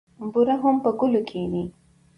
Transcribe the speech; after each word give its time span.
بورا 0.31 0.55
هم 0.63 0.75
پر 0.83 0.91
ګلو 0.99 1.21
کېني. 1.29 1.63